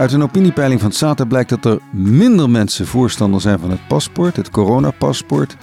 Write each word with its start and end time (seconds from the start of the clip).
Uit 0.00 0.12
een 0.12 0.22
opiniepeiling 0.22 0.80
van 0.80 0.92
Sata 0.92 1.24
blijkt 1.24 1.50
dat 1.50 1.64
er 1.64 1.80
minder 1.92 2.50
mensen 2.50 2.86
voorstander 2.86 3.40
zijn 3.40 3.58
van 3.58 3.70
het 3.70 3.88
paspoort, 3.88 4.36
het 4.36 4.50
coronapaspoort, 4.50 5.56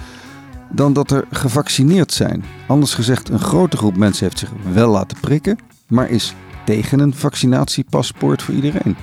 dan 0.71 0.93
dat 0.93 1.11
er 1.11 1.25
gevaccineerd 1.31 2.11
zijn. 2.11 2.43
Anders 2.67 2.93
gezegd, 2.93 3.29
een 3.29 3.39
grote 3.39 3.77
groep 3.77 3.97
mensen 3.97 4.25
heeft 4.25 4.39
zich 4.39 4.51
wel 4.73 4.91
laten 4.91 5.19
prikken, 5.19 5.57
maar 5.87 6.09
is 6.09 6.33
tegen 6.65 6.99
een 6.99 7.13
vaccinatiepaspoort 7.13 8.41
voor 8.41 8.53
iedereen. 8.53 8.95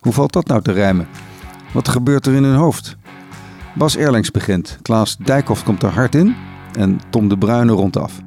Hoe 0.00 0.12
valt 0.12 0.32
dat 0.32 0.46
nou 0.46 0.62
te 0.62 0.72
rijmen? 0.72 1.08
Wat 1.72 1.88
gebeurt 1.88 2.26
er 2.26 2.34
in 2.34 2.44
hun 2.44 2.56
hoofd? 2.56 2.96
Bas 3.74 3.96
Erlings 3.96 4.30
begint, 4.30 4.78
Klaas 4.82 5.16
Dijkhoff 5.16 5.64
komt 5.64 5.82
er 5.82 5.92
hard 5.92 6.14
in 6.14 6.34
en 6.78 7.00
Tom 7.10 7.28
de 7.28 7.38
Bruyne 7.38 7.72
rondaf. 7.72 8.20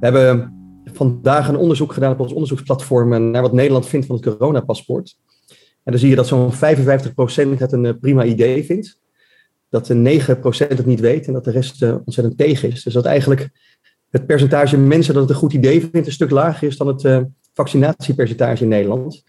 We 0.00 0.06
hebben 0.06 0.52
vandaag 0.92 1.48
een 1.48 1.56
onderzoek 1.56 1.92
gedaan 1.92 2.12
op 2.12 2.20
ons 2.20 2.32
onderzoeksplatform 2.32 3.30
naar 3.30 3.42
wat 3.42 3.52
Nederland 3.52 3.86
vindt 3.86 4.06
van 4.06 4.16
het 4.16 4.24
coronapaspoort. 4.24 5.16
En 5.86 5.92
dan 5.92 6.00
zie 6.00 6.10
je 6.10 6.16
dat 6.16 6.26
zo'n 6.26 6.52
55% 6.52 6.56
het 7.58 7.72
een 7.72 7.86
eh, 7.86 7.92
prima 8.00 8.24
idee 8.24 8.64
vindt. 8.64 8.98
Dat 9.68 9.86
de 9.86 9.94
9% 9.94 10.68
het 10.68 10.86
niet 10.86 11.00
weet 11.00 11.26
en 11.26 11.32
dat 11.32 11.44
de 11.44 11.50
rest 11.50 11.82
eh, 11.82 11.96
ontzettend 12.04 12.38
tegen 12.38 12.70
is. 12.70 12.82
Dus 12.82 12.92
dat 12.92 13.04
eigenlijk 13.04 13.48
het 14.10 14.26
percentage 14.26 14.76
mensen 14.76 15.14
dat 15.14 15.22
het 15.22 15.30
een 15.32 15.38
goed 15.38 15.52
idee 15.52 15.80
vindt 15.80 16.06
een 16.06 16.12
stuk 16.12 16.30
lager 16.30 16.68
is 16.68 16.76
dan 16.76 16.86
het 16.86 17.04
uh, 17.04 17.20
vaccinatiepercentage 17.54 18.62
in 18.62 18.68
Nederland. 18.68 19.22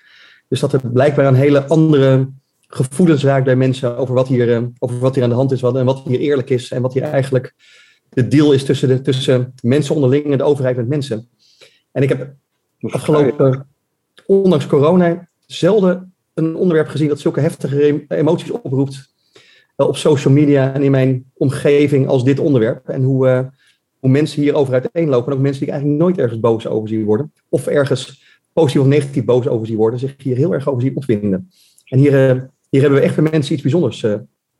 Dus 0.47 0.59
dat 0.59 0.73
er 0.73 0.91
blijkbaar 0.91 1.25
een 1.25 1.35
hele 1.35 1.65
andere 1.65 2.29
gevoelens 2.67 3.23
raakt 3.23 3.45
bij 3.45 3.55
mensen 3.55 3.97
over 3.97 4.13
wat 4.13 4.27
hier, 4.27 4.71
over 4.79 4.99
wat 4.99 5.15
hier 5.15 5.23
aan 5.23 5.29
de 5.29 5.35
hand 5.35 5.51
is 5.51 5.61
en 5.61 5.85
wat 5.85 6.03
hier 6.03 6.19
eerlijk 6.19 6.49
is 6.49 6.71
en 6.71 6.81
wat 6.81 6.93
hier 6.93 7.03
eigenlijk 7.03 7.53
de 8.09 8.27
deal 8.27 8.51
is 8.53 8.63
tussen, 8.63 8.87
de, 8.87 9.01
tussen 9.01 9.53
mensen 9.61 9.95
onderling 9.95 10.31
en 10.31 10.37
de 10.37 10.43
overheid 10.43 10.75
met 10.75 10.87
mensen. 10.87 11.29
En 11.91 12.03
ik 12.03 12.09
heb 12.09 12.33
afgelopen, 12.79 13.67
ondanks 14.25 14.67
corona, 14.67 15.27
zelden 15.45 16.13
een 16.37 16.55
onderwerp 16.55 16.87
gezien 16.87 17.07
dat 17.07 17.19
zulke 17.19 17.39
heftige 17.39 18.05
emoties 18.07 18.51
oproept 18.51 19.13
uh, 19.77 19.87
op 19.87 19.97
social 19.97 20.33
media 20.33 20.73
en 20.73 20.83
in 20.83 20.91
mijn 20.91 21.31
omgeving 21.33 22.07
als 22.07 22.23
dit 22.23 22.39
onderwerp. 22.39 22.87
En 22.87 23.03
hoe, 23.03 23.27
uh, 23.27 23.39
hoe 23.99 24.09
mensen 24.09 24.41
hierover 24.41 24.73
uiteenlopen. 24.73 25.31
En 25.31 25.37
ook 25.37 25.43
mensen 25.43 25.59
die 25.59 25.67
ik 25.67 25.73
eigenlijk 25.73 26.03
nooit 26.03 26.17
ergens 26.17 26.39
boos 26.39 26.67
over 26.67 26.89
zien 26.89 27.03
worden. 27.03 27.33
Of 27.49 27.67
ergens 27.67 28.23
positief 28.53 28.81
of 28.81 28.87
negatief 28.87 29.25
boos 29.25 29.47
over 29.47 29.67
zien 29.67 29.77
worden. 29.77 29.99
Zich 29.99 30.15
hier 30.17 30.35
heel 30.35 30.53
erg 30.53 30.69
over 30.69 30.81
zien 30.81 30.95
opwinden. 30.95 31.49
En 31.85 31.99
hier, 31.99 32.35
uh, 32.35 32.41
hier 32.69 32.81
hebben 32.81 32.99
we 32.99 33.05
echt 33.05 33.15
bij 33.15 33.31
mensen 33.31 33.53
iets 33.53 33.61
bijzonders 33.61 34.05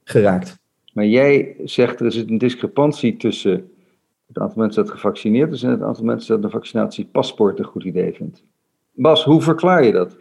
geraakt. 0.04 0.58
Maar 0.92 1.06
jij 1.06 1.56
zegt 1.64 2.00
er 2.00 2.06
is 2.06 2.16
een 2.16 2.38
discrepantie 2.38 3.16
tussen 3.16 3.70
het 4.26 4.38
aantal 4.38 4.58
mensen 4.62 4.82
dat 4.82 4.92
gevaccineerd 4.92 5.52
is 5.52 5.62
en 5.62 5.70
het 5.70 5.82
aantal 5.82 6.04
mensen 6.04 6.34
dat 6.34 6.44
een 6.44 6.50
vaccinatiepaspoort 6.50 7.58
een 7.58 7.64
goed 7.64 7.84
idee 7.84 8.12
vindt. 8.12 8.42
Bas, 8.92 9.24
hoe 9.24 9.42
verklaar 9.42 9.84
je 9.84 9.92
dat? 9.92 10.16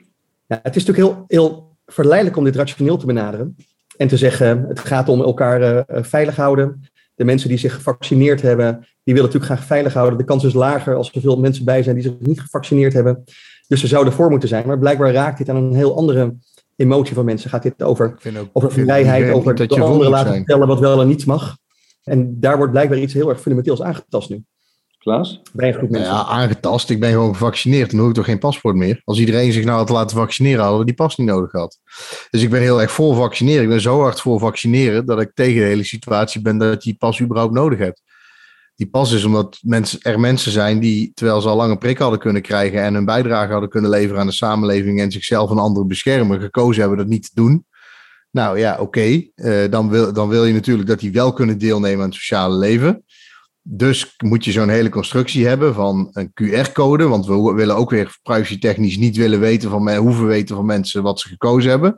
Ja, 0.48 0.60
het 0.64 0.76
is 0.76 0.86
natuurlijk 0.86 1.16
heel, 1.16 1.24
heel 1.28 1.78
verleidelijk 1.86 2.38
om 2.38 2.44
dit 2.44 2.56
rationeel 2.56 2.98
te 2.98 3.06
benaderen. 3.06 3.56
En 3.98 4.08
te 4.08 4.18
zeggen, 4.18 4.66
het 4.68 4.80
gaat 4.80 5.10
om 5.10 5.22
elkaar 5.22 5.62
uh, 5.62 6.04
veilig 6.04 6.36
houden. 6.36 6.82
De 7.16 7.24
mensen 7.24 7.50
die 7.50 7.58
zich 7.58 7.74
gevaccineerd 7.74 8.42
hebben, 8.42 8.80
die 8.80 9.14
willen 9.14 9.24
natuurlijk 9.24 9.52
graag 9.52 9.64
veilig 9.66 9.94
houden. 9.94 10.18
De 10.18 10.24
kans 10.24 10.44
is 10.44 10.54
lager 10.54 10.96
als 10.96 11.12
er 11.12 11.22
veel 11.22 11.40
mensen 11.40 11.66
bij 11.66 11.84
zijn 11.84 11.96
die 11.96 12.04
zich 12.04 12.14
niet 12.20 12.42
gevaccineerd 12.42 12.94
hebben. 12.94 13.24
Dus 13.68 13.80
ze 13.80 13.88
zouden 13.88 14.14
voor 14.14 14.30
moeten 14.30 14.50
zijn. 14.50 14.68
Maar 14.68 14.80
blijkbaar 14.80 15.12
raakt 15.12 15.38
dit 15.38 15.50
aan 15.50 15.56
een 15.56 15.76
heel 15.76 15.98
andere 15.98 16.36
emotie 16.76 17.16
van 17.16 17.26
mensen. 17.26 17.50
Gaat 17.50 17.64
dit 17.64 17.84
over, 17.84 18.18
ook, 18.38 18.50
over 18.54 18.72
vrijheid, 18.72 19.34
over 19.34 19.56
dat 19.56 19.70
de 19.70 19.82
anderen 19.82 20.12
laten 20.12 20.34
vertellen 20.34 20.68
wat 20.68 20.80
wel 20.80 21.02
en 21.02 21.08
niet 21.08 21.26
mag. 21.26 21.58
En 22.04 22.40
daar 22.40 22.58
wordt 22.58 22.72
blijkbaar 22.72 22.98
iets 22.98 23.14
heel 23.14 23.30
erg 23.30 23.42
fundamenteels 23.42 23.82
aangetast 23.82 24.30
nu. 24.30 24.44
Klaas? 25.08 25.42
Ja, 26.06 26.26
aangetast. 26.26 26.90
Ik 26.90 27.00
ben 27.00 27.12
gewoon 27.12 27.34
gevaccineerd. 27.34 27.92
Dan 27.92 28.00
hoef 28.00 28.10
ik 28.10 28.16
toch 28.16 28.26
geen 28.26 28.40
paspoort 28.40 28.76
meer. 28.76 29.02
Als 29.04 29.20
iedereen 29.20 29.52
zich 29.52 29.66
nou 29.66 29.78
had 29.78 29.90
laten 29.90 30.18
vaccineren, 30.18 30.62
hadden 30.62 30.80
we 30.80 30.86
die 30.86 30.96
pas 30.96 31.16
niet 31.16 31.28
nodig 31.28 31.50
gehad. 31.50 31.80
Dus 32.30 32.42
ik 32.42 32.50
ben 32.50 32.62
heel 32.62 32.82
erg 32.82 32.92
voor 32.92 33.16
vaccineren. 33.16 33.64
Ik 33.64 33.70
ben 33.70 33.82
zo 33.82 34.02
hard 34.02 34.22
voor 34.22 34.40
vaccineren 34.40 35.06
dat 35.06 35.22
ik 35.22 35.32
tegen 35.34 35.60
de 35.60 35.68
hele 35.68 35.84
situatie 35.84 36.42
ben 36.42 36.58
dat 36.58 36.84
je 36.84 36.90
die 36.90 37.00
pas 37.00 37.22
überhaupt 37.22 37.54
nodig 37.54 37.80
hebt. 37.80 38.02
Die 38.76 38.90
pas 38.90 39.12
is 39.12 39.24
omdat 39.24 39.58
mensen, 39.62 40.00
er 40.02 40.20
mensen 40.20 40.52
zijn 40.52 40.80
die, 40.80 41.12
terwijl 41.14 41.42
ze 41.42 41.48
al 41.48 41.56
lang 41.56 41.72
een 41.72 41.78
prik 41.78 41.98
hadden 41.98 42.20
kunnen 42.20 42.42
krijgen 42.42 42.84
en 42.84 42.94
hun 42.94 43.06
bijdrage 43.06 43.52
hadden 43.52 43.70
kunnen 43.70 43.90
leveren 43.90 44.20
aan 44.20 44.28
de 44.28 44.34
samenleving 44.34 45.02
en 45.02 45.12
zichzelf 45.12 45.52
en 45.52 45.58
anderen 45.58 45.88
beschermen, 45.88 46.40
gekozen 46.40 46.80
hebben 46.80 46.98
dat 46.98 47.08
niet 47.08 47.24
te 47.24 47.32
doen. 47.34 47.66
Nou 48.32 48.60
ja, 48.60 48.78
oké. 48.80 49.24
Eh, 49.36 49.70
dan, 49.70 49.90
wil, 49.90 50.14
dan 50.14 50.30
wil 50.30 50.46
je 50.46 50.54
natuurlijk 50.54 50.88
dat 50.88 51.00
die 51.00 51.12
wel 51.12 51.34
kunnen 51.34 51.58
deelnemen 51.58 52.00
aan 52.00 52.10
het 52.10 52.18
sociale 52.18 52.58
leven. 52.58 53.04
Dus 53.70 54.16
moet 54.18 54.46
je 54.46 54.52
zo'n 54.52 54.70
hele 54.70 54.90
constructie 54.90 55.48
hebben 55.48 55.74
van 55.74 56.10
een 56.12 56.32
QR-code. 56.34 57.08
Want 57.08 57.26
we 57.26 57.54
willen 57.54 57.76
ook 57.76 57.90
weer 57.90 58.18
privacy-technisch 58.24 58.98
niet 58.98 59.18
willen 59.18 59.40
weten 59.40 59.70
van 59.70 59.96
hoeven 59.96 60.28
weten 60.28 60.56
van 60.56 60.66
mensen 60.66 61.04
wat 61.04 61.20
ze 61.20 61.28
gekozen 61.28 61.70
hebben. 61.70 61.98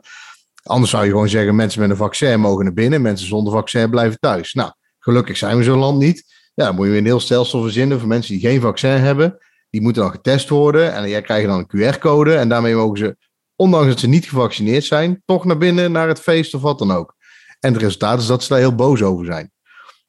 Anders 0.62 0.90
zou 0.90 1.04
je 1.04 1.10
gewoon 1.10 1.28
zeggen: 1.28 1.56
mensen 1.56 1.80
met 1.80 1.90
een 1.90 1.96
vaccin 1.96 2.40
mogen 2.40 2.64
naar 2.64 2.72
binnen, 2.72 3.02
mensen 3.02 3.26
zonder 3.26 3.52
vaccin 3.52 3.90
blijven 3.90 4.18
thuis. 4.18 4.54
Nou, 4.54 4.72
gelukkig 4.98 5.36
zijn 5.36 5.56
we 5.56 5.62
zo'n 5.62 5.78
land 5.78 5.98
niet. 5.98 6.24
Ja, 6.54 6.64
dan 6.64 6.74
moet 6.74 6.84
je 6.84 6.90
weer 6.90 7.00
een 7.00 7.06
heel 7.06 7.20
stelsel 7.20 7.62
verzinnen 7.62 7.98
voor 7.98 8.08
mensen 8.08 8.32
die 8.32 8.48
geen 8.48 8.60
vaccin 8.60 8.90
hebben. 8.90 9.38
Die 9.70 9.80
moeten 9.80 10.02
dan 10.02 10.10
getest 10.10 10.48
worden 10.48 10.94
en 10.94 11.08
jij 11.08 11.22
krijgt 11.22 11.46
dan 11.46 11.66
een 11.68 11.94
QR-code. 11.94 12.34
En 12.34 12.48
daarmee 12.48 12.74
mogen 12.74 12.98
ze, 12.98 13.16
ondanks 13.56 13.88
dat 13.88 13.98
ze 13.98 14.08
niet 14.08 14.28
gevaccineerd 14.28 14.84
zijn, 14.84 15.22
toch 15.24 15.44
naar 15.44 15.58
binnen, 15.58 15.92
naar 15.92 16.08
het 16.08 16.20
feest 16.20 16.54
of 16.54 16.60
wat 16.60 16.78
dan 16.78 16.90
ook. 16.90 17.14
En 17.60 17.72
het 17.72 17.82
resultaat 17.82 18.20
is 18.20 18.26
dat 18.26 18.42
ze 18.42 18.48
daar 18.48 18.58
heel 18.58 18.74
boos 18.74 19.02
over 19.02 19.24
zijn. 19.24 19.50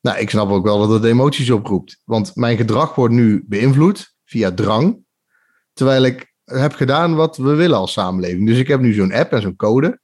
Nou, 0.02 0.18
ik 0.18 0.30
snap 0.30 0.50
ook 0.50 0.64
wel 0.64 0.80
dat 0.80 0.90
het 0.90 1.04
emoties 1.04 1.50
oproept. 1.50 2.02
Want 2.06 2.36
mijn 2.36 2.58
gedrag 2.58 2.96
wordt 2.96 3.14
nu 3.14 3.44
beïnvloed 3.48 4.16
via 4.26 4.52
drang. 4.52 4.98
Terwijl 5.74 6.04
ik 6.04 6.34
heb 6.44 6.74
gedaan 6.74 7.16
wat 7.16 7.38
we 7.38 7.54
willen 7.54 7.78
als 7.78 7.92
samenleving. 7.92 8.48
Dus 8.48 8.58
ik 8.58 8.68
heb 8.68 8.80
nu 8.80 8.94
zo'n 8.94 9.14
app 9.14 9.32
en 9.32 9.42
zo'n 9.42 9.56
code. 9.56 10.00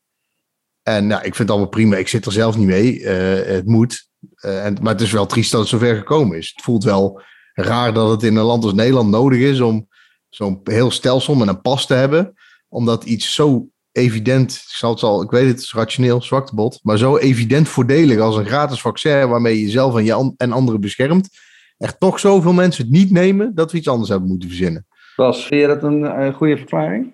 En 0.84 1.08
nou, 1.08 1.20
ik 1.20 1.36
vind 1.36 1.38
het 1.38 1.50
allemaal 1.50 1.70
prima. 1.70 1.96
Ik 1.96 2.08
zit 2.08 2.26
er 2.26 2.32
zelf 2.32 2.58
niet 2.58 2.68
mee. 2.68 3.00
Uh, 3.00 3.10
het 3.46 3.66
moet. 3.66 4.10
Uh, 4.46 4.66
en, 4.66 4.78
maar 4.82 4.94
het 4.94 5.02
is 5.02 5.12
wel 5.12 5.26
triest 5.26 5.52
dat 5.52 5.60
het 5.60 5.70
zover 5.70 5.96
gekomen 5.96 6.38
is. 6.38 6.52
Het 6.56 6.64
voelt 6.64 6.84
wel 6.84 7.22
raar 7.54 7.94
dat 7.94 8.10
het 8.10 8.24
in 8.24 8.36
een 8.36 8.44
land 8.44 8.64
als 8.64 8.74
Nederland 8.74 9.10
nodig 9.10 9.40
is 9.40 9.60
om 9.60 9.88
zo'n 10.30 10.60
heel 10.64 10.92
stelsel 10.92 11.36
met 11.36 11.48
een 11.48 11.62
pas 11.62 11.88
te 11.88 11.94
hebben. 11.94 12.34
Omdat 12.68 13.04
iets 13.04 13.34
zo 13.34 13.70
evident, 13.98 14.52
ik, 14.52 14.76
zal 14.76 14.94
het 14.94 15.04
al, 15.04 15.22
ik 15.22 15.30
weet 15.30 15.48
het, 15.48 15.60
is 15.60 15.74
rationeel, 15.74 16.22
zwaktebod, 16.22 16.80
maar 16.84 16.98
zo 16.98 17.18
evident 17.18 17.70
voordelig 17.70 18.20
als 18.20 18.36
een 18.36 18.46
gratis 18.46 18.82
vaccin 18.82 19.30
waarmee 19.30 19.56
je 19.56 19.62
jezelf 19.62 19.96
en, 19.96 20.06
je 20.06 20.34
en 20.38 20.52
anderen 20.52 20.82
beschermt, 20.82 21.30
echt 21.78 22.00
toch 22.00 22.20
zoveel 22.20 22.54
mensen 22.54 22.84
het 22.84 22.94
niet 22.94 23.12
nemen 23.12 23.56
dat 23.56 23.72
we 23.72 23.78
iets 23.78 23.88
anders 23.88 24.10
hebben 24.10 24.30
moeten 24.30 24.50
verzinnen. 24.50 24.86
Was, 25.16 25.46
vind 25.46 25.62
je 25.62 25.68
dat 25.68 25.84
een 25.84 26.34
goede 26.34 26.58
verklaring? 26.58 27.14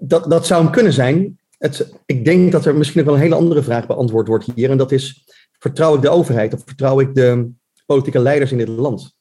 Dat, 0.00 0.30
dat 0.30 0.46
zou 0.46 0.62
hem 0.62 0.72
kunnen 0.72 0.92
zijn. 0.92 1.38
Het, 1.58 1.92
ik 2.06 2.24
denk 2.24 2.52
dat 2.52 2.64
er 2.64 2.74
misschien 2.74 3.00
ook 3.00 3.06
wel 3.06 3.14
een 3.14 3.20
hele 3.20 3.34
andere 3.34 3.62
vraag 3.62 3.86
beantwoord 3.86 4.28
wordt 4.28 4.46
hier. 4.54 4.70
En 4.70 4.78
dat 4.78 4.92
is, 4.92 5.24
vertrouw 5.58 5.94
ik 5.94 6.02
de 6.02 6.08
overheid 6.08 6.54
of 6.54 6.62
vertrouw 6.64 7.00
ik 7.00 7.14
de 7.14 7.50
politieke 7.86 8.18
leiders 8.18 8.52
in 8.52 8.58
dit 8.58 8.68
land? 8.68 9.14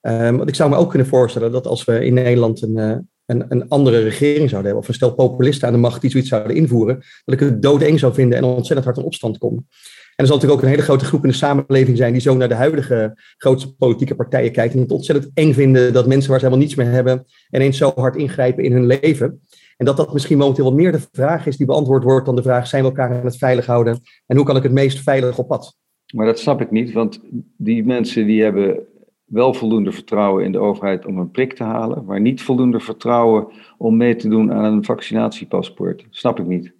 Um, 0.00 0.36
want 0.36 0.48
ik 0.48 0.54
zou 0.54 0.70
me 0.70 0.76
ook 0.76 0.88
kunnen 0.90 1.08
voorstellen 1.08 1.52
dat 1.52 1.66
als 1.66 1.84
we 1.84 2.04
in 2.04 2.14
Nederland 2.14 2.62
een, 2.62 2.76
uh, 2.76 2.96
een, 3.26 3.44
een 3.48 3.68
andere 3.68 4.02
regering 4.02 4.48
zouden 4.48 4.70
hebben, 4.70 4.82
of 4.82 4.88
een 4.88 4.94
stel 4.94 5.14
populisten 5.14 5.68
aan 5.68 5.74
de 5.74 5.80
macht 5.80 6.00
die 6.00 6.10
zoiets 6.10 6.28
zouden 6.28 6.56
invoeren, 6.56 7.02
dat 7.24 7.34
ik 7.34 7.40
het 7.40 7.62
doodeng 7.62 7.98
zou 7.98 8.14
vinden 8.14 8.38
en 8.38 8.44
ontzettend 8.44 8.84
hard 8.84 8.98
in 8.98 9.04
opstand 9.04 9.38
kom. 9.38 9.66
En 10.16 10.24
er 10.24 10.26
zal 10.26 10.36
natuurlijk 10.36 10.62
ook 10.62 10.68
een 10.68 10.74
hele 10.74 10.88
grote 10.88 11.04
groep 11.04 11.22
in 11.22 11.28
de 11.28 11.36
samenleving 11.36 11.96
zijn 11.96 12.12
die 12.12 12.20
zo 12.20 12.36
naar 12.36 12.48
de 12.48 12.54
huidige 12.54 13.18
grootste 13.36 13.74
politieke 13.74 14.14
partijen 14.14 14.52
kijkt 14.52 14.74
en 14.74 14.80
het 14.80 14.90
ontzettend 14.90 15.30
eng 15.34 15.52
vinden 15.52 15.92
dat 15.92 16.06
mensen 16.06 16.30
waar 16.30 16.38
ze 16.38 16.44
helemaal 16.44 16.66
niets 16.66 16.78
meer 16.78 16.90
hebben 16.90 17.24
ineens 17.50 17.78
zo 17.78 17.92
hard 17.94 18.16
ingrijpen 18.16 18.64
in 18.64 18.72
hun 18.72 18.86
leven. 18.86 19.40
En 19.76 19.86
dat 19.86 19.96
dat 19.96 20.12
misschien 20.12 20.38
momenteel 20.38 20.64
wat 20.64 20.74
meer 20.74 20.92
de 20.92 21.00
vraag 21.12 21.46
is 21.46 21.56
die 21.56 21.66
beantwoord 21.66 22.02
wordt 22.02 22.26
dan 22.26 22.36
de 22.36 22.42
vraag: 22.42 22.66
zijn 22.66 22.82
we 22.82 22.88
elkaar 22.88 23.18
aan 23.18 23.24
het 23.24 23.36
veilig 23.36 23.66
houden 23.66 24.00
en 24.26 24.36
hoe 24.36 24.46
kan 24.46 24.56
ik 24.56 24.62
het 24.62 24.72
meest 24.72 24.98
veilig 24.98 25.38
op 25.38 25.48
pad? 25.48 25.76
Maar 26.14 26.26
dat 26.26 26.38
snap 26.38 26.60
ik 26.60 26.70
niet, 26.70 26.92
want 26.92 27.20
die 27.56 27.84
mensen 27.84 28.26
die 28.26 28.42
hebben 28.42 28.86
wel 29.34 29.54
voldoende 29.54 29.92
vertrouwen 29.92 30.44
in 30.44 30.52
de 30.52 30.58
overheid 30.58 31.06
om 31.06 31.18
een 31.18 31.30
prik 31.30 31.54
te 31.54 31.62
halen, 31.62 32.04
maar 32.04 32.20
niet 32.20 32.42
voldoende 32.42 32.80
vertrouwen 32.80 33.46
om 33.78 33.96
mee 33.96 34.16
te 34.16 34.28
doen 34.28 34.52
aan 34.52 34.64
een 34.64 34.84
vaccinatiepaspoort. 34.84 36.06
Snap 36.10 36.38
ik 36.38 36.46
niet. 36.46 36.72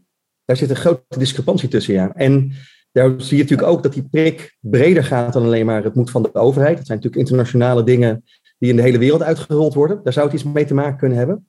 Daar 0.44 0.56
zit 0.56 0.70
een 0.70 0.76
grote 0.76 1.18
discrepantie 1.18 1.68
tussen, 1.68 1.94
ja. 1.94 2.12
En 2.14 2.52
daar 2.92 3.14
zie 3.16 3.36
je 3.36 3.42
natuurlijk 3.42 3.68
ook 3.68 3.82
dat 3.82 3.92
die 3.92 4.08
prik 4.10 4.56
breder 4.60 5.04
gaat 5.04 5.32
dan 5.32 5.44
alleen 5.44 5.66
maar 5.66 5.84
het 5.84 5.94
moet 5.94 6.10
van 6.10 6.22
de 6.22 6.34
overheid. 6.34 6.76
Dat 6.76 6.86
zijn 6.86 6.98
natuurlijk 6.98 7.26
internationale 7.26 7.84
dingen 7.84 8.24
die 8.58 8.70
in 8.70 8.76
de 8.76 8.82
hele 8.82 8.98
wereld 8.98 9.22
uitgerold 9.22 9.74
worden. 9.74 10.00
Daar 10.04 10.12
zou 10.12 10.26
het 10.26 10.34
iets 10.34 10.44
mee 10.44 10.64
te 10.64 10.74
maken 10.74 10.98
kunnen 10.98 11.18
hebben. 11.18 11.46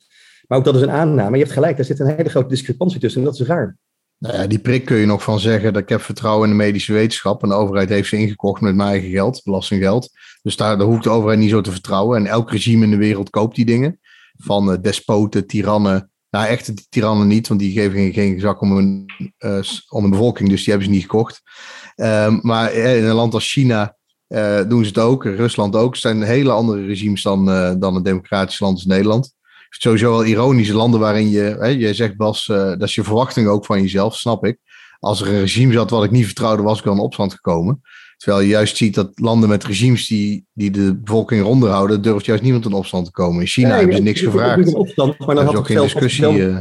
Maar 0.47 0.57
ook 0.57 0.63
dat 0.63 0.75
is 0.75 0.81
een 0.81 0.91
aanname. 0.91 1.37
Je 1.37 1.43
hebt 1.43 1.55
gelijk, 1.55 1.75
daar 1.75 1.85
zit 1.85 1.99
een 1.99 2.15
hele 2.15 2.29
grote 2.29 2.47
discrepantie 2.47 2.99
tussen 2.99 3.21
en 3.21 3.27
dat 3.27 3.39
is 3.39 3.47
raar. 3.47 3.77
Nou 4.25 4.37
ja, 4.37 4.47
die 4.47 4.59
prik 4.59 4.85
kun 4.85 4.97
je 4.97 5.05
nog 5.05 5.23
van 5.23 5.39
zeggen 5.39 5.73
dat 5.73 5.81
ik 5.81 5.89
heb 5.89 6.01
vertrouwen 6.01 6.49
in 6.49 6.57
de 6.57 6.63
medische 6.63 6.93
wetenschap. 6.93 7.43
En 7.43 7.49
de 7.49 7.55
overheid 7.55 7.89
heeft 7.89 8.09
ze 8.09 8.17
ingekocht 8.17 8.61
met 8.61 8.75
mijn 8.75 8.89
eigen 8.89 9.09
geld, 9.09 9.41
belastinggeld. 9.43 10.09
Dus 10.41 10.55
daar, 10.55 10.77
daar 10.77 10.87
hoeft 10.87 11.03
de 11.03 11.09
overheid 11.09 11.39
niet 11.39 11.49
zo 11.49 11.61
te 11.61 11.71
vertrouwen. 11.71 12.17
En 12.17 12.25
elk 12.25 12.51
regime 12.51 12.83
in 12.83 12.91
de 12.91 12.97
wereld 12.97 13.29
koopt 13.29 13.55
die 13.55 13.65
dingen. 13.65 13.99
Van 14.37 14.71
uh, 14.71 14.77
despoten, 14.81 15.47
tirannen. 15.47 16.11
Nou, 16.29 16.47
echte 16.47 16.73
tirannen 16.89 17.27
niet, 17.27 17.47
want 17.47 17.59
die 17.59 17.71
geven 17.71 18.13
geen, 18.13 18.39
zak 18.39 18.61
om 18.61 18.77
een, 18.77 19.09
uh, 19.39 19.59
om 19.89 20.03
een 20.03 20.09
bevolking. 20.09 20.49
Dus 20.49 20.59
die 20.63 20.69
hebben 20.69 20.87
ze 20.87 20.93
niet 20.93 21.03
gekocht. 21.03 21.41
Um, 21.95 22.39
maar 22.41 22.73
in 22.73 23.03
een 23.03 23.15
land 23.15 23.33
als 23.33 23.51
China 23.51 23.97
doen 24.67 24.83
ze 24.83 24.87
het 24.87 24.97
ook. 24.97 25.23
Rusland 25.23 25.75
ook. 25.75 25.91
Het 25.91 26.01
zijn 26.01 26.21
hele 26.21 26.51
andere 26.51 26.85
regimes 26.85 27.21
dan, 27.21 27.45
dan 27.79 27.95
een 27.95 28.03
democratisch 28.03 28.59
land 28.59 28.75
als 28.75 28.85
Nederland. 28.85 29.34
Sowieso 29.77 30.11
wel 30.11 30.25
ironisch. 30.25 30.69
Landen 30.69 30.99
waarin 30.99 31.29
je, 31.29 31.57
hè, 31.59 31.67
jij 31.67 31.93
zegt 31.93 32.17
Bas, 32.17 32.47
uh, 32.47 32.57
dat 32.57 32.81
is 32.81 32.95
je 32.95 33.03
verwachting 33.03 33.47
ook 33.47 33.65
van 33.65 33.81
jezelf, 33.81 34.15
snap 34.15 34.45
ik. 34.45 34.59
Als 34.99 35.21
er 35.21 35.27
een 35.27 35.39
regime 35.39 35.73
zat 35.73 35.89
wat 35.89 36.03
ik 36.03 36.11
niet 36.11 36.25
vertrouwde, 36.25 36.63
was 36.63 36.79
ik 36.79 36.85
al 36.85 36.93
in 36.93 36.99
opstand 36.99 37.33
gekomen. 37.33 37.81
Terwijl 38.17 38.41
je 38.41 38.47
juist 38.47 38.77
ziet 38.77 38.95
dat 38.95 39.11
landen 39.15 39.49
met 39.49 39.63
regimes 39.63 40.07
die, 40.07 40.45
die 40.53 40.71
de 40.71 40.95
bevolking 40.95 41.41
eronder 41.41 41.69
houden, 41.69 42.01
durft 42.01 42.25
juist 42.25 42.43
niemand 42.43 42.65
in 42.65 42.73
opstand 42.73 43.05
te 43.05 43.11
komen. 43.11 43.41
In 43.41 43.47
China 43.47 43.75
hebben 43.75 43.95
ze 43.95 44.01
niks 44.01 44.21
gevraagd. 44.21 44.73
Opstand, 44.73 45.19
maar 45.19 45.35
dan 45.35 45.45
had 45.45 45.55
ook 45.55 45.65
geen 45.65 45.81
discussie. 45.81 46.23
Zelf, 46.23 46.35
uh... 46.35 46.57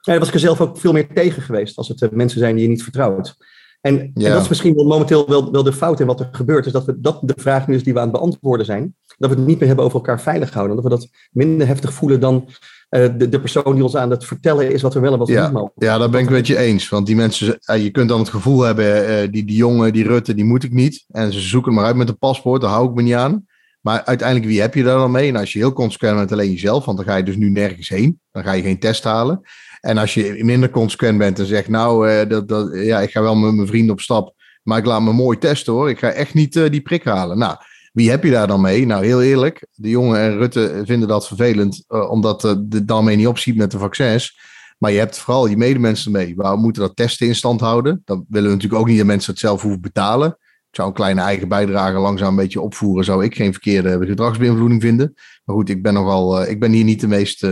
ja, 0.00 0.18
was 0.18 0.28
ik 0.28 0.34
er 0.34 0.40
zelf 0.40 0.60
ook 0.60 0.78
veel 0.78 0.92
meer 0.92 1.08
tegen 1.14 1.42
geweest 1.42 1.76
als 1.76 1.88
het 1.88 2.10
mensen 2.10 2.38
zijn 2.38 2.54
die 2.54 2.64
je 2.64 2.70
niet 2.70 2.82
vertrouwt. 2.82 3.36
En, 3.80 3.98
en, 4.00 4.12
dat 4.14 4.42
is 4.42 4.48
misschien 4.48 4.74
wel 4.74 4.86
momenteel 4.86 5.28
wel, 5.28 5.52
wel 5.52 5.62
de 5.62 5.72
fout 5.72 6.00
in 6.00 6.06
wat 6.06 6.20
er 6.20 6.28
gebeurt. 6.32 6.66
Is 6.66 6.72
dat, 6.72 6.84
we, 6.84 7.00
dat 7.00 7.20
de 7.22 7.34
vraag 7.36 7.66
nu 7.66 7.74
is 7.74 7.84
die 7.84 7.92
we 7.92 7.98
aan 7.98 8.08
het 8.08 8.16
beantwoorden 8.16 8.66
zijn. 8.66 8.94
Dat 9.18 9.30
we 9.30 9.36
het 9.36 9.46
niet 9.46 9.58
meer 9.58 9.66
hebben 9.66 9.84
over 9.84 9.96
elkaar 9.96 10.20
veilig 10.20 10.52
houden. 10.52 10.76
Dat 10.76 10.84
we 10.84 10.90
dat 10.90 11.08
minder 11.30 11.66
heftig 11.66 11.92
voelen 11.92 12.20
dan 12.20 12.48
uh, 12.90 13.08
de, 13.16 13.28
de 13.28 13.40
persoon 13.40 13.74
die 13.74 13.82
ons 13.82 13.96
aan 13.96 14.10
het 14.10 14.24
vertellen 14.24 14.72
is 14.72 14.82
wat 14.82 14.94
we 14.94 15.00
wel 15.00 15.12
en 15.12 15.18
wat 15.18 15.28
we 15.28 15.34
ja. 15.34 15.44
niet 15.44 15.52
mogen. 15.52 15.72
Ja, 15.74 15.98
daar 15.98 16.10
ben 16.10 16.20
ik 16.20 16.30
met 16.30 16.46
je 16.46 16.58
eens. 16.58 16.88
Want 16.88 17.06
die 17.06 17.16
mensen, 17.16 17.58
uh, 17.70 17.82
je 17.82 17.90
kunt 17.90 18.08
dan 18.08 18.18
het 18.18 18.28
gevoel 18.28 18.60
hebben, 18.60 19.10
uh, 19.10 19.32
die, 19.32 19.44
die 19.44 19.56
jongen, 19.56 19.92
die 19.92 20.06
Rutte, 20.06 20.34
die 20.34 20.44
moet 20.44 20.64
ik 20.64 20.72
niet. 20.72 21.04
En 21.08 21.32
ze 21.32 21.40
zoeken 21.40 21.74
maar 21.74 21.84
uit 21.84 21.96
met 21.96 22.08
een 22.08 22.18
paspoort, 22.18 22.60
daar 22.60 22.70
hou 22.70 22.88
ik 22.88 22.94
me 22.94 23.02
niet 23.02 23.14
aan. 23.14 23.46
Maar 23.80 24.04
uiteindelijk, 24.04 24.48
wie 24.48 24.60
heb 24.60 24.74
je 24.74 24.82
daar 24.82 24.98
dan 24.98 25.10
mee? 25.10 25.28
En 25.28 25.36
als 25.36 25.52
je 25.52 25.58
heel 25.58 25.72
consequent 25.72 26.16
bent, 26.16 26.32
alleen 26.32 26.50
jezelf, 26.50 26.84
want 26.84 26.96
dan 26.96 27.06
ga 27.06 27.16
je 27.16 27.22
dus 27.22 27.36
nu 27.36 27.50
nergens 27.50 27.88
heen. 27.88 28.20
Dan 28.32 28.42
ga 28.42 28.52
je 28.52 28.62
geen 28.62 28.78
test 28.78 29.04
halen. 29.04 29.40
En 29.80 29.98
als 29.98 30.14
je 30.14 30.44
minder 30.44 30.70
consequent 30.70 31.18
bent 31.18 31.38
en 31.38 31.46
zegt, 31.46 31.68
nou, 31.68 32.26
dat, 32.26 32.48
dat, 32.48 32.70
ja, 32.72 33.00
ik 33.00 33.10
ga 33.10 33.22
wel 33.22 33.36
met 33.36 33.54
mijn 33.54 33.66
vrienden 33.66 33.92
op 33.92 34.00
stap, 34.00 34.34
maar 34.62 34.78
ik 34.78 34.84
laat 34.84 35.02
me 35.02 35.12
mooi 35.12 35.38
testen 35.38 35.72
hoor. 35.72 35.90
Ik 35.90 35.98
ga 35.98 36.10
echt 36.10 36.34
niet 36.34 36.52
die 36.52 36.80
prik 36.80 37.04
halen. 37.04 37.38
Nou, 37.38 37.56
wie 37.92 38.10
heb 38.10 38.24
je 38.24 38.30
daar 38.30 38.46
dan 38.46 38.60
mee? 38.60 38.86
Nou, 38.86 39.04
heel 39.04 39.22
eerlijk, 39.22 39.66
de 39.74 39.88
jongen 39.88 40.20
en 40.20 40.38
Rutte 40.38 40.82
vinden 40.84 41.08
dat 41.08 41.26
vervelend, 41.26 41.84
uh, 41.88 42.10
omdat 42.10 42.40
de 42.40 42.84
daarmee 42.84 43.16
niet 43.16 43.26
opziet 43.26 43.56
met 43.56 43.70
de 43.70 43.78
vaccins. 43.78 44.38
Maar 44.78 44.92
je 44.92 44.98
hebt 44.98 45.18
vooral 45.18 45.46
je 45.46 45.56
medemensen 45.56 46.12
mee. 46.12 46.34
We 46.36 46.56
moeten 46.56 46.82
dat 46.82 46.96
testen 46.96 47.26
in 47.26 47.34
stand 47.34 47.60
houden. 47.60 48.02
Dan 48.04 48.24
willen 48.28 48.48
we 48.48 48.54
natuurlijk 48.54 48.82
ook 48.82 48.88
niet 48.88 48.98
dat 48.98 49.06
mensen 49.06 49.30
het 49.32 49.40
zelf 49.40 49.62
hoeven 49.62 49.80
betalen. 49.80 50.38
Ik 50.70 50.76
zou 50.76 50.88
een 50.88 50.94
kleine 50.94 51.20
eigen 51.20 51.48
bijdrage 51.48 51.98
langzaam 51.98 52.28
een 52.28 52.36
beetje 52.36 52.60
opvoeren. 52.60 53.04
Zou 53.04 53.24
ik 53.24 53.34
geen 53.34 53.52
verkeerde 53.52 54.06
gedragsbeïnvloeding 54.06 54.82
vinden. 54.82 55.12
Maar 55.44 55.56
goed, 55.56 55.68
ik 55.68 55.82
ben 55.82 55.94
nogal, 55.94 56.42
uh, 56.42 56.50
ik 56.50 56.60
ben 56.60 56.72
hier 56.72 56.84
niet 56.84 57.00
de 57.00 57.08
meest 57.08 57.46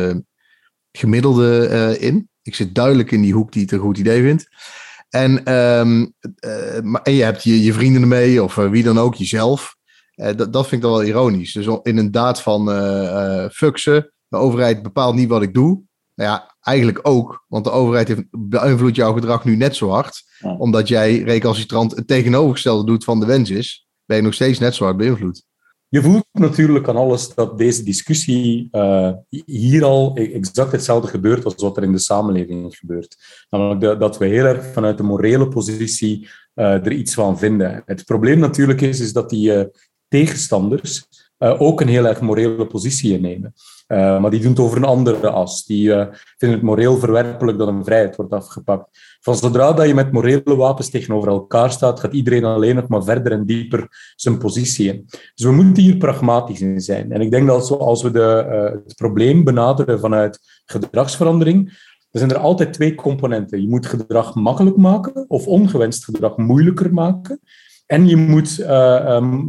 gemiddelde 0.93 1.97
in. 2.01 2.29
Ik 2.43 2.55
zit 2.55 2.75
duidelijk 2.75 3.11
in 3.11 3.23
die 3.23 3.33
hoek 3.33 3.53
die 3.53 3.63
het 3.63 3.73
een 3.73 3.79
goed 3.79 3.99
idee 3.99 4.23
vindt. 4.23 4.49
En, 5.09 5.55
um, 5.55 6.15
en 7.03 7.13
je 7.13 7.23
hebt 7.23 7.43
je, 7.43 7.73
vrienden 7.73 8.03
ermee, 8.03 8.43
of 8.43 8.55
wie 8.55 8.83
dan 8.83 8.99
ook, 8.99 9.15
jezelf. 9.15 9.77
Dat, 10.15 10.53
dat 10.53 10.69
vind 10.69 10.73
ik 10.73 10.81
dan 10.81 10.91
wel 10.91 11.05
ironisch. 11.05 11.53
Dus 11.53 11.67
in 11.83 11.97
een 11.97 12.11
daad 12.11 12.43
van 12.43 12.69
ze, 13.75 14.13
de 14.29 14.37
overheid 14.37 14.83
bepaalt 14.83 15.15
niet 15.15 15.29
wat 15.29 15.43
ik 15.43 15.55
doe. 15.55 15.83
Nou 16.19 16.31
ja, 16.31 16.57
eigenlijk 16.61 16.99
ook, 17.03 17.45
want 17.49 17.65
de 17.65 17.71
overheid 17.71 18.09
heeft, 18.09 18.25
beïnvloedt 18.31 18.97
jouw 18.97 19.13
gedrag 19.13 19.45
nu 19.45 19.57
net 19.57 19.77
zo 19.77 19.89
hard. 19.89 20.23
Ja. 20.39 20.57
Omdat 20.57 20.89
jij 20.89 21.23
recalcitrant 21.23 21.97
het 21.97 22.07
tegenovergestelde 22.07 22.85
doet 22.85 23.05
van 23.05 23.21
de 23.21 23.27
wens 23.27 23.51
is, 23.51 23.89
ben 24.05 24.17
je 24.17 24.23
nog 24.23 24.35
steeds 24.35 24.59
net 24.59 24.75
zo 24.75 24.85
hard 24.85 24.97
beïnvloed. 24.97 25.43
Je 25.89 26.03
voelt 26.03 26.27
natuurlijk 26.33 26.89
aan 26.89 26.97
alles 26.97 27.35
dat 27.35 27.59
deze 27.59 27.83
discussie 27.83 28.69
uh, 28.73 29.13
hier 29.45 29.85
al 29.85 30.17
exact 30.17 30.73
hetzelfde 30.73 31.09
gebeurt 31.09 31.45
als 31.45 31.55
wat 31.55 31.77
er 31.77 31.83
in 31.83 31.93
de 31.93 31.99
samenleving 31.99 32.77
gebeurt. 32.77 33.17
Namelijk 33.51 34.01
dat 34.01 34.19
we 34.19 34.27
heel 34.27 34.45
erg 34.45 34.65
vanuit 34.73 34.97
de 34.97 35.03
morele 35.03 35.49
positie 35.49 36.29
uh, 36.55 36.87
er 36.87 36.93
iets 36.93 37.15
van 37.15 37.39
vinden. 37.39 37.83
Het 37.87 38.05
probleem 38.05 38.39
natuurlijk 38.39 38.81
is, 38.81 39.01
is 39.01 39.13
dat 39.13 39.31
die 39.31 39.53
uh, 39.53 39.65
tegenstanders 40.09 41.07
uh, 41.39 41.61
ook 41.61 41.81
een 41.81 41.89
heel 41.89 42.07
erg 42.07 42.21
morele 42.21 42.67
positie 42.67 43.13
innemen. 43.13 43.55
Uh, 43.89 44.21
maar 44.21 44.31
die 44.31 44.41
doen 44.41 44.51
het 44.51 44.61
over 44.61 44.77
een 44.77 44.85
andere 44.85 45.31
as. 45.31 45.65
Die 45.65 45.89
uh, 45.89 46.07
vinden 46.37 46.59
het 46.59 46.67
moreel 46.67 46.99
verwerpelijk 46.99 47.59
dat 47.59 47.69
een 47.69 47.85
vrijheid 47.85 48.17
wordt 48.17 48.33
afgepakt. 48.33 49.19
Van 49.21 49.37
zodra 49.37 49.73
dat 49.73 49.87
je 49.87 49.95
met 49.95 50.13
morele 50.13 50.57
wapens 50.57 50.91
tegenover 50.91 51.29
elkaar 51.29 51.71
staat, 51.71 52.01
gaat 52.01 52.13
iedereen 52.13 52.45
alleen 52.45 52.75
nog 52.75 52.89
maar 52.89 53.05
verder 53.05 53.33
en 53.33 53.47
dieper 53.47 53.89
zijn 54.17 54.39
positie 54.39 54.89
in. 54.89 55.05
Dus 55.35 55.45
we 55.45 55.53
moeten 55.53 55.83
hier 55.83 55.97
pragmatisch 55.97 56.61
in 56.61 56.81
zijn. 56.81 57.13
En 57.13 57.21
ik 57.21 57.31
denk 57.31 57.47
dat 57.47 57.71
als 57.71 58.03
we 58.03 58.11
de, 58.11 58.81
het 58.87 58.97
probleem 58.97 59.45
benaderen 59.45 60.01
vanuit 60.01 60.41
gedragsverandering, 60.65 61.65
dan 62.11 62.21
zijn 62.21 62.31
er 62.31 62.39
altijd 62.39 62.73
twee 62.73 62.95
componenten. 62.95 63.61
Je 63.61 63.69
moet 63.69 63.87
gedrag 63.87 64.35
makkelijk 64.35 64.77
maken 64.77 65.25
of 65.29 65.47
ongewenst 65.47 66.05
gedrag 66.05 66.37
moeilijker 66.37 66.93
maken. 66.93 67.41
En 67.87 68.09
je 68.09 68.17
moet 68.17 68.67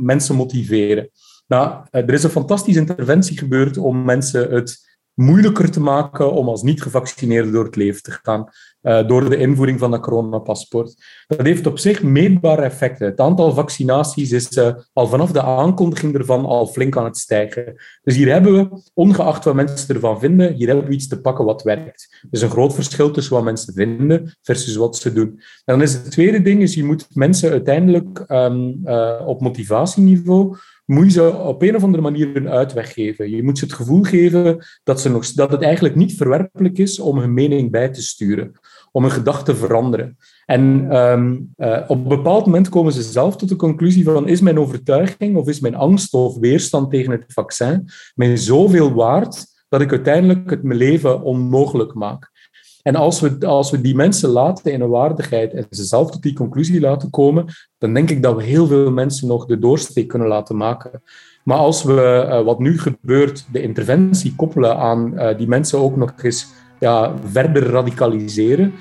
mensen 0.02 0.36
motiveren. 0.36 1.10
Nou, 1.50 1.82
er 1.92 2.14
is 2.14 2.24
een 2.24 2.30
fantastische 2.30 2.80
interventie 2.80 3.38
gebeurd 3.38 3.78
om 3.78 4.04
mensen 4.06 4.52
het 4.52 4.98
moeilijker 5.14 5.72
te 5.72 5.82
maken 5.82 6.32
om 6.34 6.48
als 6.48 6.64
niet-gevaccineerde 6.64 7.52
door 7.52 7.66
het 7.66 7.76
leven 7.76 8.02
te 8.02 8.12
gaan, 8.12 8.50
uh, 8.82 9.08
door 9.08 9.30
de 9.30 9.38
invoering 9.38 9.80
van 9.80 9.92
dat 9.92 10.02
coronapaspoort. 10.02 10.96
Dat 11.28 11.46
heeft 11.46 11.68
op 11.68 11.80
zich 11.80 12.04
meetbare 12.04 12.62
effecten. 12.62 13.08
Het 13.08 13.20
aantal 13.20 13.54
vaccinaties 13.54 14.32
is 14.32 14.58
uh, 14.58 14.74
al 14.94 15.08
vanaf 15.08 15.32
de 15.32 15.42
aankondiging 15.42 16.14
ervan 16.16 16.46
al 16.46 16.68
flink 16.68 16.98
aan 16.98 17.06
het 17.06 17.18
stijgen. 17.18 17.76
Dus 18.02 18.16
hier 18.16 18.32
hebben 18.32 18.54
we, 18.54 18.82
ongeacht 18.94 19.44
wat 19.44 19.56
mensen 19.56 19.96
ervan 19.96 20.20
vinden, 20.20 20.54
hier 20.54 20.68
hebben 20.68 20.86
we 20.86 20.94
iets 20.94 21.08
te 21.08 21.22
pakken 21.22 21.46
wat 21.46 21.64
werkt. 21.64 22.08
Er 22.22 22.28
is 22.32 22.42
een 22.42 22.50
groot 22.50 22.74
verschil 22.74 23.12
tussen 23.12 23.34
wat 23.34 23.44
mensen 23.44 23.74
vinden 23.74 24.38
versus 24.42 24.76
wat 24.76 24.96
ze 24.96 25.14
doen. 25.14 25.30
En 25.30 25.42
dan 25.66 25.82
is 25.82 25.94
het 25.94 26.12
tweede 26.12 26.42
ding, 26.42 26.62
is 26.62 26.74
je 26.74 26.84
moet 26.84 27.08
mensen 27.10 27.52
uiteindelijk 27.52 28.26
um, 28.28 28.82
uh, 28.86 29.22
op 29.26 29.42
motivatieniveau 29.42 30.58
moet 30.90 31.06
je 31.06 31.12
ze 31.12 31.34
op 31.34 31.62
een 31.62 31.76
of 31.76 31.84
andere 31.84 32.04
manier 32.04 32.36
een 32.36 32.50
uitweg 32.50 32.94
geven. 32.94 33.30
Je 33.30 33.44
moet 33.44 33.58
ze 33.58 33.66
het 33.66 33.74
gevoel 33.74 34.04
geven 34.04 34.66
dat, 34.84 35.02
ze 35.02 35.10
nog, 35.10 35.32
dat 35.32 35.52
het 35.52 35.62
eigenlijk 35.62 35.96
niet 35.96 36.16
verwerpelijk 36.16 36.78
is 36.78 37.00
om 37.00 37.18
hun 37.18 37.34
mening 37.34 37.72
bij 37.72 37.90
te 37.90 38.02
sturen, 38.02 38.52
om 38.92 39.04
hun 39.04 39.12
gedachten 39.12 39.54
te 39.54 39.60
veranderen. 39.60 40.18
En 40.46 40.96
um, 40.98 41.54
uh, 41.58 41.84
op 41.88 41.98
een 41.98 42.08
bepaald 42.08 42.46
moment 42.46 42.70
komen 42.70 42.94
ze 42.94 43.02
zelf 43.02 43.36
tot 43.36 43.50
de 43.50 43.56
conclusie 43.56 44.04
van 44.04 44.28
is 44.28 44.42
mijn 44.42 44.60
overtuiging 44.60 45.36
of 45.36 45.48
is 45.48 45.60
mijn 45.60 45.76
angst 45.76 46.14
of 46.14 46.38
weerstand 46.38 46.92
tegen 46.92 47.12
het 47.12 47.24
vaccin 47.28 47.90
mij 48.16 48.38
zoveel 48.38 48.94
waard 48.94 49.46
dat 49.68 49.82
ik 49.82 49.92
uiteindelijk 49.92 50.50
het 50.50 50.64
mijn 50.64 50.80
leven 50.80 51.22
onmogelijk 51.22 51.94
maak. 51.94 52.39
En 52.82 52.96
als 52.96 53.20
we, 53.20 53.38
als 53.46 53.72
we 53.72 53.82
die 53.82 53.96
mensen 53.96 54.30
laten 54.30 54.72
in 54.72 54.82
een 54.82 54.90
waardigheid 54.90 55.54
en 55.54 55.66
ze 55.70 55.84
zelf 55.84 56.12
tot 56.12 56.22
die 56.22 56.34
conclusie 56.34 56.80
laten 56.80 57.10
komen, 57.10 57.46
dan 57.78 57.94
denk 57.94 58.10
ik 58.10 58.24
dat 58.24 58.36
we 58.36 58.44
heel 58.44 58.68
veel 58.68 58.92
mensen 58.92 59.28
nog 59.28 59.46
de 59.46 59.60
doorsteek 59.60 60.08
kunnen 60.08 60.28
laten 60.28 60.58
maken. 60.58 61.02
Maar 61.44 61.58
als 61.58 61.84
we, 61.84 62.26
uh, 62.28 62.42
wat 62.42 62.60
nu 62.60 62.80
gebeurt, 62.80 63.46
de 63.52 63.62
interventie 63.62 64.36
koppelen 64.36 64.78
aan 64.78 65.14
uh, 65.14 65.38
die 65.38 65.48
mensen 65.48 65.80
ook 65.80 65.96
nog 65.96 66.14
eens 66.22 66.48
ja, 66.80 67.14
verder 67.24 67.64
radicaliseren, 67.64 68.74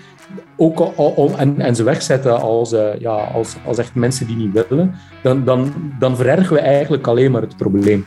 ook 0.57 0.81
al, 0.81 1.31
en, 1.37 1.61
en 1.61 1.77
ze 1.77 1.83
wegzetten 1.83 2.41
als, 2.41 2.73
uh, 2.73 2.99
ja, 2.99 3.15
als, 3.15 3.57
als 3.67 3.79
echt 3.79 3.95
mensen 3.95 4.27
die 4.27 4.37
niet 4.37 4.67
willen, 4.69 4.95
dan, 5.23 5.45
dan, 5.45 5.73
dan 5.99 6.17
verergen 6.17 6.55
we 6.55 6.61
eigenlijk 6.61 7.07
alleen 7.07 7.31
maar 7.31 7.43
het 7.43 7.57
probleem. 7.57 8.07